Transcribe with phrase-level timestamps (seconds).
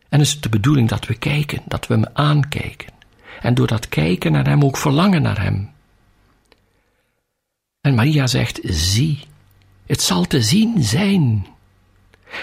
[0.09, 2.93] En is het de bedoeling dat we kijken, dat we hem aankijken.
[3.41, 5.71] En door dat kijken naar hem ook verlangen naar hem.
[7.81, 9.19] En Maria zegt: Zie,
[9.87, 11.47] het zal te zien zijn.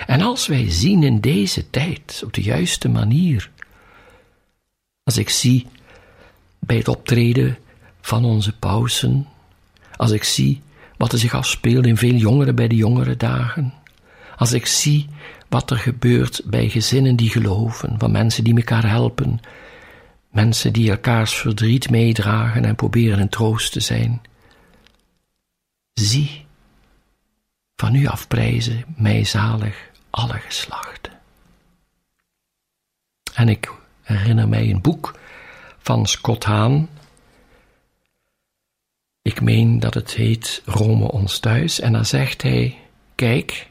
[0.08, 3.50] En als wij zien in deze tijd op de juiste manier,
[5.04, 5.68] als ik zie
[6.59, 7.58] bij het optreden
[8.02, 9.28] van onze pausen,
[9.96, 10.62] als ik zie
[10.97, 13.74] wat er zich afspeelt in veel jongeren bij de jongere dagen.
[14.38, 15.09] Als ik zie
[15.50, 19.40] wat er gebeurt bij gezinnen die geloven, van mensen die elkaar helpen,
[20.31, 24.22] mensen die elkaars verdriet meedragen en proberen een troost te zijn.
[25.94, 26.46] Zie,
[27.75, 31.12] van u af prijzen mij zalig alle geslachten.
[33.34, 33.72] En ik
[34.02, 35.19] herinner mij een boek
[35.78, 36.90] van Scott Haan,
[39.38, 41.80] ik meen dat het heet Rome ons thuis.
[41.80, 42.78] En dan zegt hij:
[43.16, 43.70] Kijk,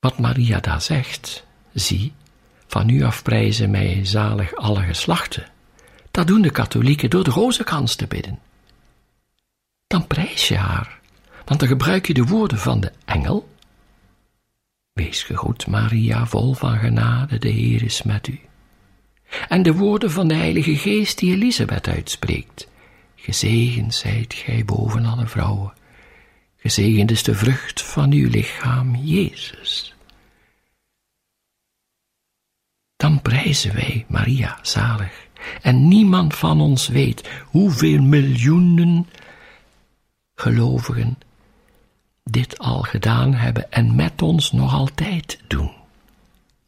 [0.00, 1.46] wat Maria daar zegt.
[1.72, 2.12] Zie,
[2.66, 5.46] van nu af prijzen mij zalig alle geslachten.
[6.10, 8.38] Dat doen de katholieken door de rozenkrans te bidden.
[9.86, 10.98] Dan prijs je haar,
[11.44, 13.48] want dan gebruik je de woorden van de engel.
[14.92, 18.40] Wees gegroet, Maria, vol van genade, de Heer is met u.
[19.48, 22.68] En de woorden van de Heilige Geest die Elisabeth uitspreekt.
[23.20, 25.72] Gezegend zijt gij boven alle vrouwen.
[26.56, 29.94] Gezegend is de vrucht van uw lichaam, Jezus.
[32.96, 35.26] Dan prijzen wij Maria zalig.
[35.62, 39.06] En niemand van ons weet hoeveel miljoenen
[40.34, 41.18] gelovigen
[42.24, 45.72] dit al gedaan hebben en met ons nog altijd doen.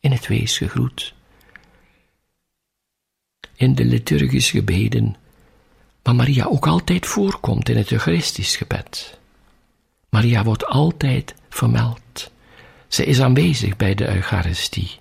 [0.00, 1.14] In het weesgegroet.
[3.54, 5.16] In de liturgische gebeden
[6.02, 9.18] maar Maria ook altijd voorkomt in het Eucharistisch gebed.
[10.08, 12.30] Maria wordt altijd vermeld.
[12.88, 14.98] Ze is aanwezig bij de Eucharistie,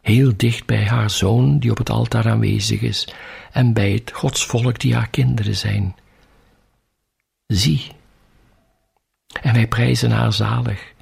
[0.00, 3.08] heel dicht bij haar zoon die op het altaar aanwezig is
[3.52, 5.96] en bij het godsvolk die haar kinderen zijn.
[7.46, 7.86] Zie.
[9.42, 10.92] En wij prijzen haar zalig,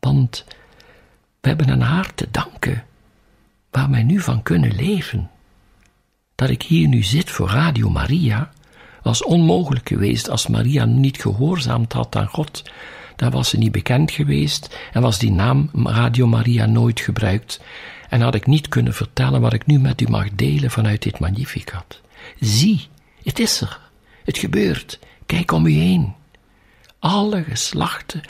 [0.00, 0.44] want
[1.40, 2.84] we hebben aan haar te danken
[3.70, 5.30] waar wij nu van kunnen leven
[6.44, 8.50] dat ik hier nu zit voor Radio Maria,
[9.02, 12.62] was onmogelijk geweest als Maria niet gehoorzaamd had aan God.
[13.16, 17.60] Dan was ze niet bekend geweest en was die naam Radio Maria nooit gebruikt.
[18.08, 21.18] En had ik niet kunnen vertellen wat ik nu met u mag delen vanuit dit
[21.18, 22.00] Magnificat.
[22.40, 22.88] Zie,
[23.22, 23.80] het is er.
[24.24, 24.98] Het gebeurt.
[25.26, 26.14] Kijk om u heen.
[26.98, 28.20] Alle geslachten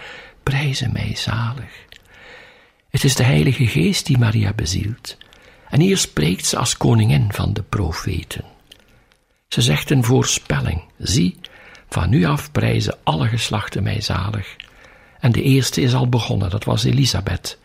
[0.43, 1.85] prijzen mij zalig.
[2.91, 5.17] Het is de Heilige Geest die Maria bezielt.
[5.75, 8.45] En hier spreekt ze als koningin van de profeten.
[9.49, 11.37] Ze zegt een voorspelling: Zie,
[11.89, 14.57] van nu af prijzen alle geslachten mij zalig.
[15.21, 17.59] En de eerste is al begonnen, dat was Elisabeth,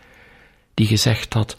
[0.74, 1.58] die gezegd had: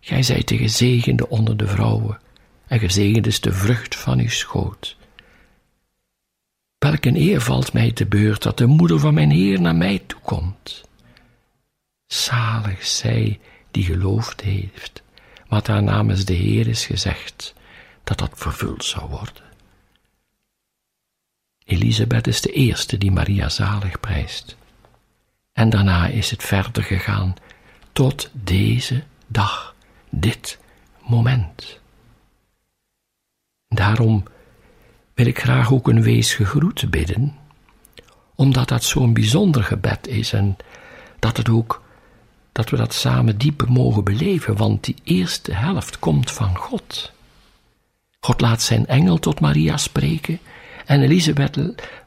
[0.00, 2.18] Gij zijt de gezegende onder de vrouwen,
[2.66, 4.96] en gezegend is de vrucht van uw schoot.
[6.78, 10.02] Welk een eer valt mij te beurt dat de moeder van mijn Heer naar mij
[10.06, 10.84] toekomt.
[12.06, 13.40] Zalig zij
[13.70, 15.01] die geloofd heeft,
[15.52, 17.54] wat haar namens de Heer is gezegd,
[18.04, 19.42] dat dat vervuld zou worden.
[21.64, 24.56] Elisabeth is de eerste die Maria zalig prijst.
[25.52, 27.34] En daarna is het verder gegaan
[27.92, 29.74] tot deze dag,
[30.10, 30.58] dit
[31.00, 31.80] moment.
[33.68, 34.22] Daarom
[35.14, 37.36] wil ik graag ook een wees gegroet bidden,
[38.34, 40.56] omdat dat zo'n bijzonder gebed is en
[41.18, 41.82] dat het ook,
[42.52, 47.12] dat we dat samen dieper mogen beleven, want die eerste helft komt van God.
[48.20, 50.38] God laat zijn engel tot Maria spreken
[50.86, 51.58] en Elisabeth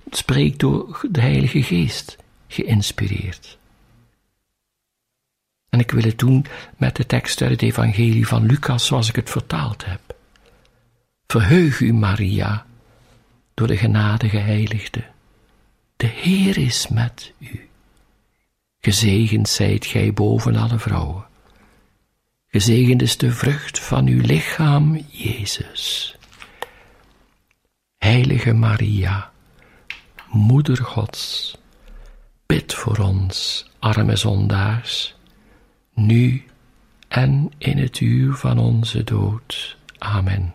[0.09, 3.57] spreekt door de Heilige Geest, geïnspireerd.
[5.69, 6.45] En ik wil het doen
[6.77, 10.15] met de tekst uit het Evangelie van Lucas zoals ik het vertaald heb.
[11.27, 12.65] Verheug u, Maria,
[13.53, 15.03] door de genade geheiligde.
[15.95, 17.69] De Heer is met u.
[18.85, 21.25] Gezegend zijt gij boven alle vrouwen.
[22.47, 26.15] Gezegend is de vrucht van uw lichaam, Jezus.
[27.97, 29.31] Heilige Maria,
[30.29, 31.57] Moeder Gods,
[32.45, 35.15] bid voor ons, arme zondaars,
[35.93, 36.45] nu
[37.07, 39.77] en in het uur van onze dood.
[39.97, 40.54] Amen.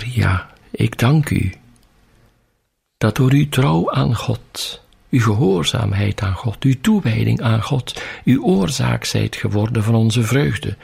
[0.00, 1.52] Maria, ik dank u
[2.98, 4.80] dat door uw trouw aan God,
[5.10, 10.76] uw gehoorzaamheid aan God, uw toewijding aan God, uw oorzaak zijt geworden van onze vreugde,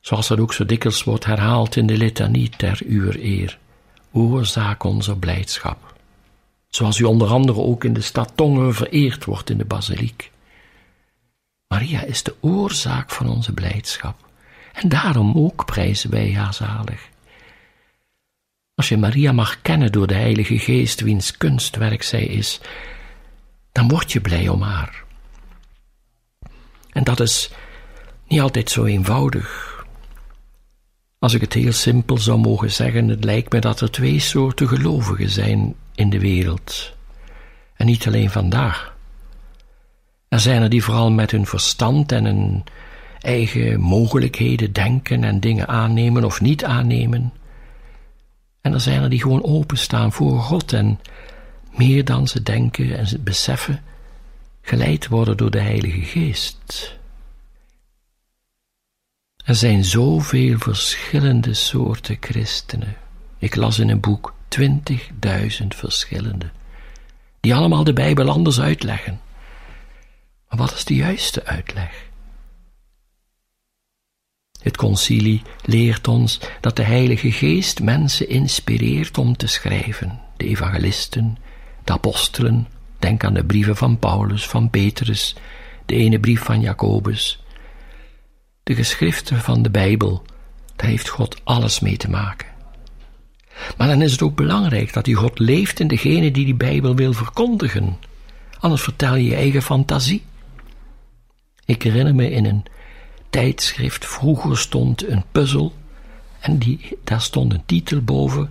[0.00, 3.58] zoals dat ook zo dikwijls wordt herhaald in de litanie ter uw eer,
[4.12, 5.94] oorzaak onze blijdschap.
[6.68, 10.30] Zoals u onder andere ook in de stad Tongen vereerd wordt in de basiliek.
[11.68, 14.16] Maria is de oorzaak van onze blijdschap.
[14.72, 17.10] En daarom ook prijzen wij haar zalig.
[18.74, 22.60] Als je Maria mag kennen door de Heilige Geest, wiens kunstwerk zij is,
[23.72, 25.04] dan word je blij om haar.
[26.92, 27.50] En dat is
[28.26, 29.70] niet altijd zo eenvoudig.
[31.18, 34.68] Als ik het heel simpel zou mogen zeggen, het lijkt me dat er twee soorten
[34.68, 36.92] gelovigen zijn in de wereld.
[37.76, 38.96] En niet alleen vandaag.
[40.28, 42.64] Er zijn er die vooral met hun verstand en hun
[43.20, 47.32] eigen mogelijkheden denken en dingen aannemen of niet aannemen.
[48.62, 51.00] En er zijn er die gewoon openstaan voor God en
[51.70, 53.82] meer dan ze denken en ze beseffen,
[54.62, 56.96] geleid worden door de Heilige Geest.
[59.44, 62.96] Er zijn zoveel verschillende soorten christenen.
[63.38, 66.50] Ik las in een boek twintigduizend verschillende,
[67.40, 69.20] die allemaal de Bijbel anders uitleggen.
[70.48, 72.10] Maar wat is de juiste uitleg?
[74.62, 80.20] Het concilie leert ons dat de Heilige Geest mensen inspireert om te schrijven.
[80.36, 81.38] De evangelisten,
[81.84, 85.34] de apostelen, denk aan de brieven van Paulus, van Petrus,
[85.86, 87.44] de ene brief van Jacobus.
[88.62, 90.22] De geschriften van de Bijbel,
[90.76, 92.48] daar heeft God alles mee te maken.
[93.76, 96.94] Maar dan is het ook belangrijk dat die God leeft in degene die die Bijbel
[96.94, 97.98] wil verkondigen.
[98.58, 100.22] Anders vertel je je eigen fantasie.
[101.64, 102.64] Ik herinner me in een
[103.32, 105.72] tijdschrift vroeger stond een puzzel
[106.40, 108.50] en die, daar stond een titel boven.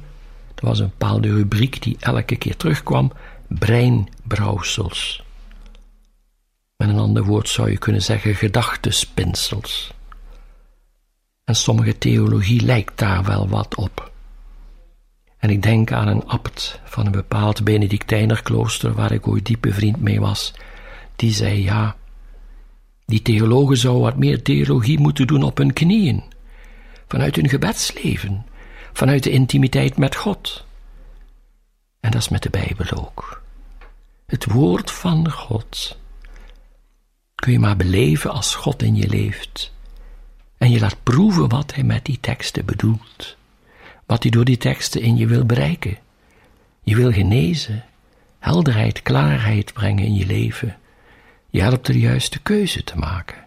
[0.55, 3.11] Er was een bepaalde rubriek die elke keer terugkwam:
[3.47, 5.23] breinbrouwsels.
[6.77, 9.93] Met een ander woord zou je kunnen zeggen gedachtespinsels.
[11.43, 14.11] En sommige theologie lijkt daar wel wat op.
[15.37, 20.01] En ik denk aan een abt van een bepaald Benedictijnerklooster waar ik ooit diepe vriend
[20.01, 20.53] mee was.
[21.15, 21.95] Die zei ja,
[23.11, 26.23] die theologen zouden wat meer theologie moeten doen op hun knieën,
[27.07, 28.45] vanuit hun gebedsleven,
[28.93, 30.65] vanuit de intimiteit met God.
[31.99, 33.41] En dat is met de Bijbel ook.
[34.25, 35.97] Het woord van God
[37.35, 39.71] kun je maar beleven als God in je leeft.
[40.57, 43.35] En je laat proeven wat Hij met die teksten bedoelt.
[44.05, 45.97] Wat Hij door die teksten in je wil bereiken.
[46.83, 47.85] Je wil genezen,
[48.39, 50.77] helderheid, klaarheid brengen in je leven.
[51.51, 53.37] Je helpt de juiste keuze te maken.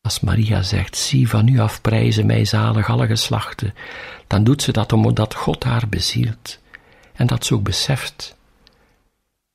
[0.00, 3.74] Als Maria zegt, zie van nu af prijzen mij zalig alle geslachten,
[4.26, 6.58] dan doet ze dat omdat God haar bezielt
[7.12, 8.36] en dat ze ook beseft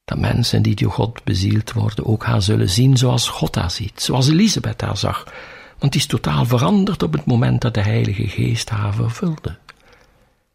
[0.09, 4.01] dat mensen die door God bezield worden ook haar zullen zien zoals God haar ziet,
[4.01, 5.33] zoals Elisabeth haar zag,
[5.77, 9.57] want die is totaal veranderd op het moment dat de Heilige Geest haar vervulde.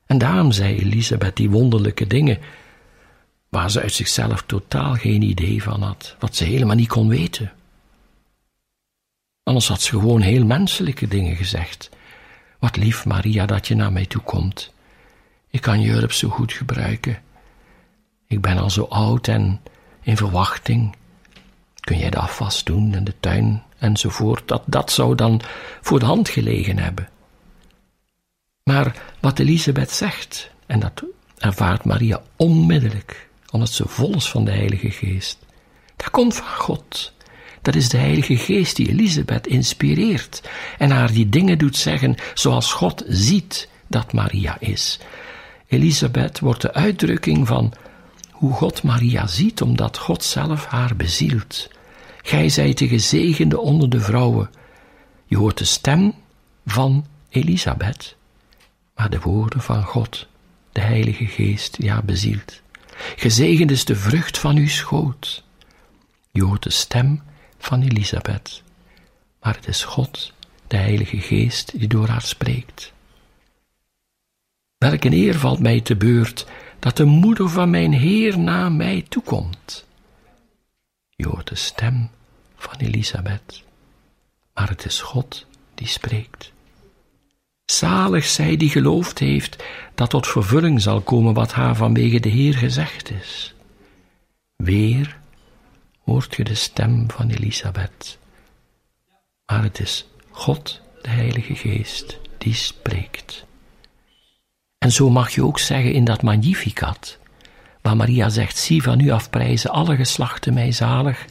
[0.07, 2.39] En daarom zei Elisabeth die wonderlijke dingen,
[3.55, 7.53] waar ze uit zichzelf totaal geen idee van had, wat ze helemaal niet kon weten.
[9.43, 11.91] Anders had ze gewoon heel menselijke dingen gezegd.
[12.59, 14.73] Wat lief, Maria, dat je naar mij toe komt.
[15.51, 17.23] Ik kan je hulp zo goed gebruiken.
[18.27, 19.61] Ik ben al zo oud en
[20.03, 20.97] in verwachting.
[21.81, 24.49] Kun jij de afwas doen en de tuin enzovoort?
[24.49, 25.41] Dat, dat zou dan
[25.81, 27.09] voor de hand gelegen hebben.
[28.63, 31.05] Maar wat Elisabeth zegt, en dat
[31.39, 35.39] ervaart Maria onmiddellijk, omdat ze vol van de Heilige Geest,
[35.97, 37.13] dat komt van God.
[37.63, 40.43] Dat is de Heilige Geest die Elisabeth inspireert
[40.79, 44.99] en haar die dingen doet zeggen zoals God ziet dat Maria is.
[45.67, 47.73] Elisabeth wordt de uitdrukking van
[48.31, 51.69] hoe God Maria ziet, omdat God zelf haar bezielt.
[52.23, 54.51] Gij zijt de gezegende onder de vrouwen.
[55.27, 56.15] Je hoort de stem
[56.67, 58.17] van Elisabeth,
[58.97, 60.27] maar de woorden van God,
[60.73, 62.63] de Heilige Geest, ja bezielt.
[63.17, 65.45] Gezegend is de vrucht van uw schoot.
[66.31, 67.23] Je hoort de stem
[67.59, 68.63] van Elisabeth,
[69.43, 70.33] maar het is God,
[70.67, 72.93] de Heilige Geest, die door haar spreekt.
[74.79, 76.47] Welke eer valt mij te beurt
[76.79, 79.87] dat de moeder van mijn Heer naar mij toekomt.
[81.11, 82.11] Je hoort de stem
[82.57, 83.63] van Elisabeth,
[84.55, 86.53] maar het is God die spreekt.
[87.65, 92.55] Zalig zij die geloofd heeft dat tot vervulling zal komen wat haar vanwege de Heer
[92.55, 93.55] gezegd is.
[94.57, 95.19] Weer
[96.05, 98.19] hoort je de stem van Elisabeth,
[99.47, 103.45] maar het is God, de Heilige Geest, die spreekt.
[104.79, 107.19] En zo mag je ook zeggen in dat Magnificat,
[107.83, 111.25] waar Maria zegt, zie van u af prijzen alle geslachten mij zalig,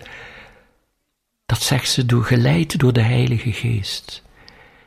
[1.46, 4.24] dat zegt ze door, geleid door de Heilige Geest.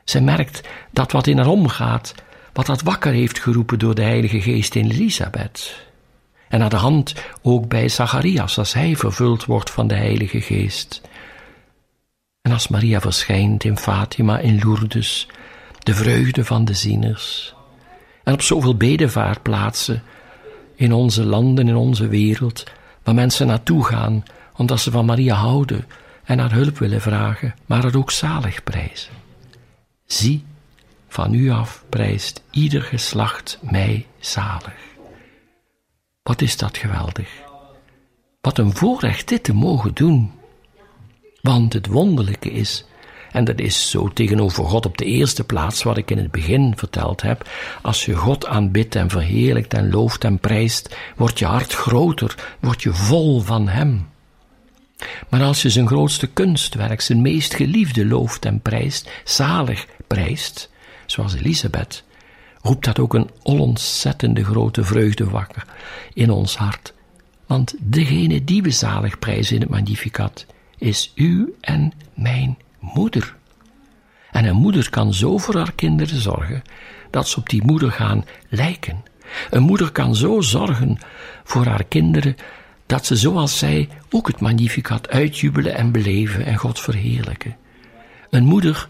[0.07, 0.61] Ze merkt
[0.91, 2.15] dat wat in haar omgaat,
[2.53, 5.85] wat dat wakker heeft geroepen door de Heilige Geest in Elisabeth.
[6.49, 11.01] En aan de hand ook bij Zacharias, als hij vervuld wordt van de Heilige Geest.
[12.43, 15.29] En als Maria verschijnt in Fatima, in Lourdes,
[15.79, 17.55] de vreugde van de zieners.
[18.25, 20.03] En op zoveel bedevaartplaatsen
[20.75, 22.65] in onze landen, in onze wereld,
[23.03, 24.25] waar mensen naartoe gaan
[24.57, 25.87] omdat ze van Maria houden
[26.25, 29.26] en haar hulp willen vragen, maar er ook zalig prijzen.
[30.07, 30.45] Zie,
[31.09, 34.95] van u af prijst ieder geslacht mij zalig.
[36.23, 37.29] Wat is dat geweldig?
[38.41, 40.33] Wat een voorrecht dit te mogen doen.
[41.43, 42.85] Want het wonderlijke is
[43.37, 46.73] en dat is zo tegenover God op de eerste plaats, wat ik in het begin
[46.77, 47.49] verteld heb.
[47.83, 52.83] Als je God aanbidt en verheerlijkt en looft en prijst, wordt je hart groter, word
[52.83, 54.09] je vol van Hem.
[55.29, 60.71] Maar als je zijn grootste kunstwerk, zijn meest geliefde looft en prijst, zalig prijst,
[61.07, 62.05] zoals Elisabeth,
[62.63, 65.65] roept dat ook een onontzettende grote vreugde wakker
[66.15, 66.95] in ons hart.
[67.47, 70.47] Want degene die we zalig prijzen in het Magnificat,
[70.79, 73.37] is u en mijn moeder.
[74.31, 76.63] En een moeder kan zo voor haar kinderen zorgen
[77.11, 79.05] dat ze op die moeder gaan lijken.
[79.51, 80.99] Een moeder kan zo zorgen
[81.45, 82.37] voor haar kinderen
[82.87, 87.57] dat ze zoals zij ook het magnificat uitjubelen en beleven en God verheerlijken.
[88.31, 88.87] Een moeder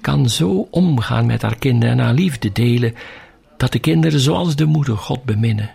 [0.00, 2.94] kan zo omgaan met haar kinderen en haar liefde delen
[3.56, 5.70] dat de kinderen zoals de moeder God beminnen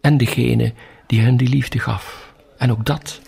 [0.00, 0.72] en degene
[1.06, 2.32] die hun die liefde gaf.
[2.58, 3.20] En ook dat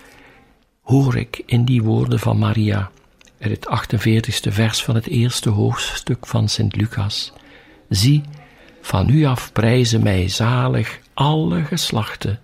[0.81, 2.91] hoor ik in die woorden van Maria
[3.37, 7.33] in het 48ste vers van het eerste hoofdstuk van Sint Lucas.
[7.89, 8.23] Zie,
[8.81, 12.39] van u af prijzen mij zalig alle geslachten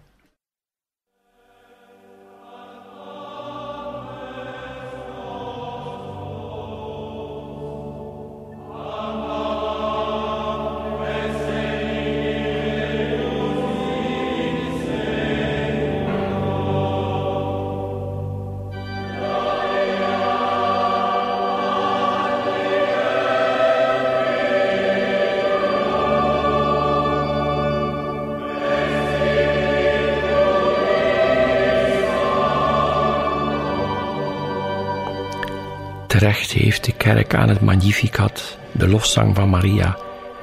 [37.35, 39.97] aan het Magnificat, de lofzang van Maria,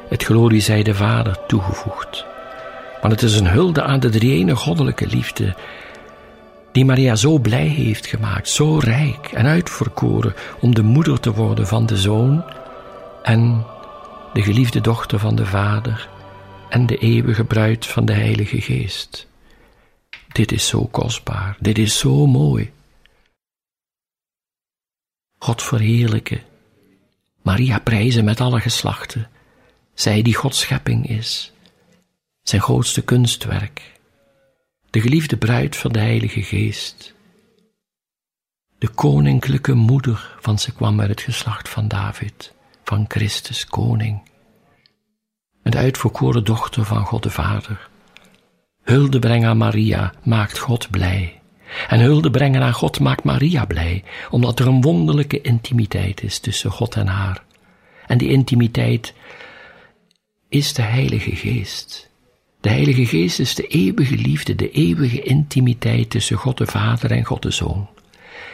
[0.08, 2.24] het glorie zij de Vader toegevoegd.
[3.00, 5.54] Want het is een hulde aan de drieëne goddelijke liefde,
[6.72, 11.66] die Maria zo blij heeft gemaakt, zo rijk en uitverkoren om de moeder te worden
[11.66, 12.44] van de Zoon
[13.22, 13.64] en
[14.32, 16.08] de geliefde dochter van de Vader
[16.68, 19.28] en de eeuwige bruid van de Heilige Geest.
[20.32, 22.72] Dit is zo kostbaar, dit is zo mooi.
[25.38, 26.40] God verheerlijken,
[27.42, 29.28] Maria prijzen met alle geslachten,
[29.94, 31.52] zij die Gods schepping is,
[32.42, 33.92] zijn grootste kunstwerk,
[34.90, 37.14] de geliefde bruid van de Heilige Geest,
[38.78, 42.54] de koninklijke moeder, van ze kwam uit het geslacht van David,
[42.84, 44.22] van Christus koning,
[45.62, 47.88] en de uitverkoren dochter van God de Vader.
[48.82, 51.39] Hulde brengen aan Maria maakt God blij.
[51.88, 56.70] En hulde brengen aan God maakt Maria blij, omdat er een wonderlijke intimiteit is tussen
[56.70, 57.42] God en haar.
[58.06, 59.14] En die intimiteit
[60.48, 62.10] is de Heilige Geest.
[62.60, 67.24] De Heilige Geest is de eeuwige liefde, de eeuwige intimiteit tussen God de Vader en
[67.24, 67.88] God de Zoon.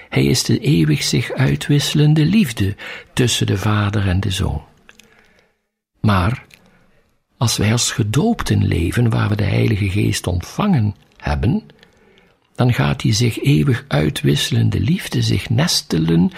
[0.08, 2.76] Hij is de eeuwig zich uitwisselende liefde
[3.12, 4.62] tussen de Vader en de Zoon.
[6.00, 6.44] Maar
[7.36, 11.62] als wij als gedoopten leven, waar we de Heilige Geest ontvangen hebben,
[12.56, 16.30] dan gaat die zich eeuwig uitwisselende liefde zich nestelen,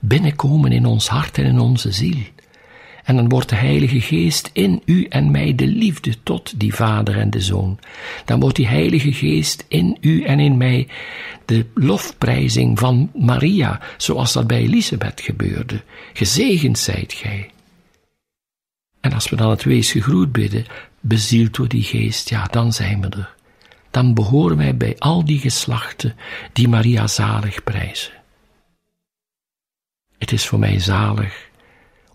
[0.00, 2.18] binnenkomen in ons hart en in onze ziel.
[3.04, 7.18] En dan wordt de Heilige Geest in u en mij de liefde tot die Vader
[7.18, 7.78] en de Zoon.
[8.24, 10.88] Dan wordt die Heilige Geest in u en in mij
[11.44, 15.82] de lofprijzing van Maria, zoals dat bij Elisabeth gebeurde.
[16.12, 17.50] Gezegend zijt gij.
[19.00, 20.66] En als we dan het wees gegroet bidden,
[21.00, 23.36] bezield door die Geest, ja, dan zijn we er.
[23.90, 26.16] Dan behoren wij bij al die geslachten
[26.52, 28.12] die Maria zalig prijzen.
[30.18, 31.48] Het is voor mij zalig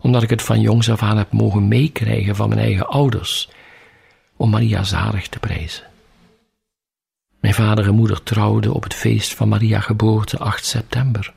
[0.04, 3.48] omdat ik het van jongs af aan heb mogen meekrijgen van mijn eigen ouders,
[4.36, 5.84] om Maria zalig te prijzen.
[7.40, 11.32] Mijn vader en moeder trouwden op het feest van Maria geboorte 8 september.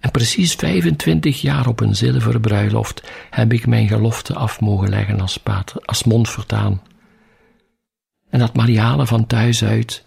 [0.00, 5.20] En precies 25 jaar op een zilveren bruiloft heb ik mijn gelofte af mogen leggen
[5.20, 6.82] als pater, als mondvertaan.
[8.30, 10.04] En dat Mariale van thuis uit.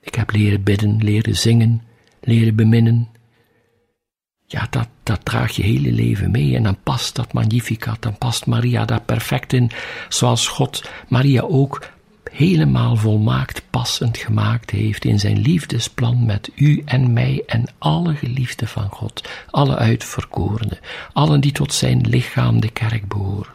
[0.00, 1.82] Ik heb leren bidden, leren zingen,
[2.20, 3.08] leren beminnen,
[4.50, 8.46] ja, dat, dat draag je hele leven mee en dan past dat magnificat, dan past
[8.46, 9.70] Maria daar perfect in,
[10.08, 11.90] zoals God Maria ook
[12.30, 18.68] helemaal volmaakt passend gemaakt heeft in zijn liefdesplan met u en mij en alle geliefden
[18.68, 20.78] van God, alle uitverkorenen,
[21.12, 23.52] allen die tot zijn lichaam de kerk behoren.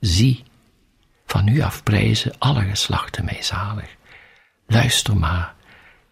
[0.00, 0.42] Zie,
[1.30, 3.96] van nu af prijzen alle geslachten mij zalig.
[4.66, 5.54] Luister maar,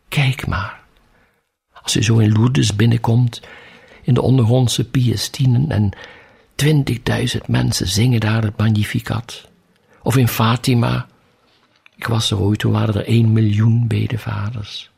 [0.09, 0.81] kijk maar.
[1.83, 3.41] Als u zo in Lourdes binnenkomt,
[4.03, 5.91] in de ondergrondse Piestinen en
[6.55, 9.49] twintigduizend mensen zingen daar het Magnificat.
[10.03, 11.07] Of in Fatima,
[11.97, 14.91] ik was er ooit, toen waren er één miljoen bedevaders.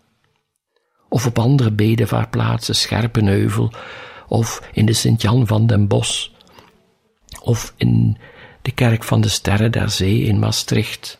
[1.09, 3.72] Of op andere bedevaartplaatsen, Scherpenheuvel,
[4.28, 6.28] of in de Sint-Jan van den Bosch,
[7.42, 8.18] of in
[8.68, 11.18] de kerk van de Sterren der Zee in Maastricht,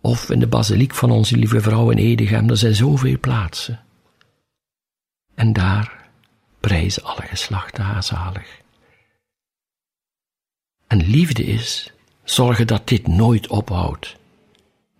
[0.00, 2.50] of in de basiliek van onze lieve vrouw in Edegem.
[2.50, 3.80] Er zijn zoveel plaatsen.
[5.34, 6.08] En daar
[6.60, 8.60] prijzen alle geslachten haar zalig.
[10.86, 11.92] En liefde is
[12.24, 14.16] zorgen dat dit nooit ophoudt,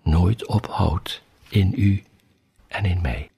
[0.03, 2.05] nooit ophoudt in u
[2.69, 3.31] en in mij.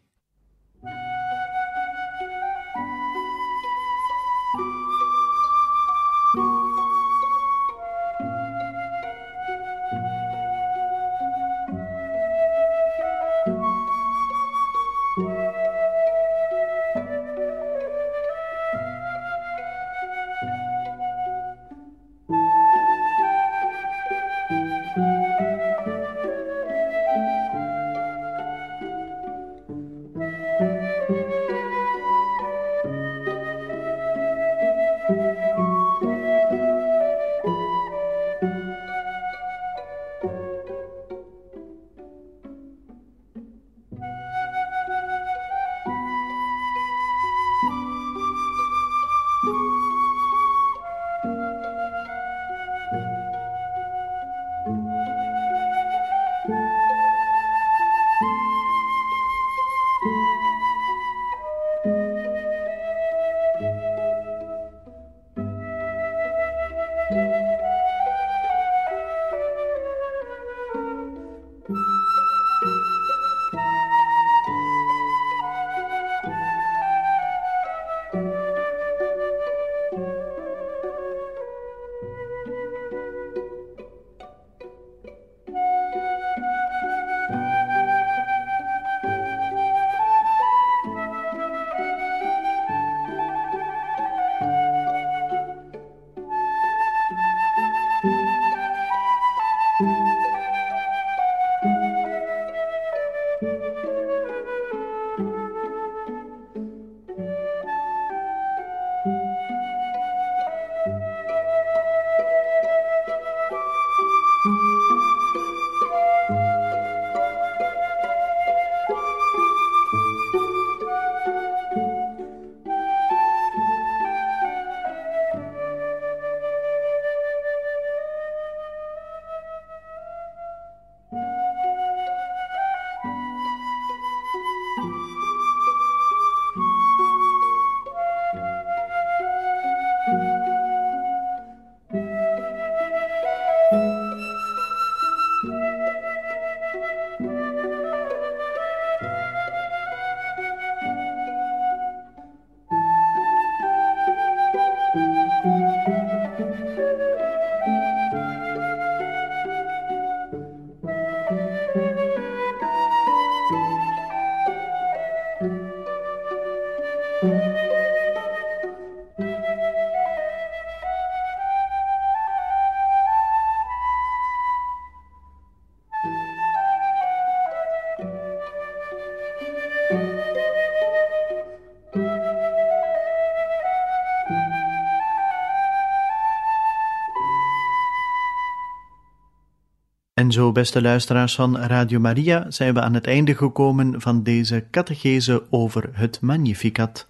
[190.29, 194.65] En zo, beste luisteraars van Radio Maria, zijn we aan het einde gekomen van deze
[194.71, 197.07] catechese over het Magnificat.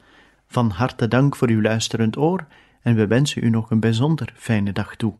[0.48, 2.46] Van harte dank voor uw luisterend oor
[2.82, 5.18] en we wensen u nog een bijzonder fijne dag toe.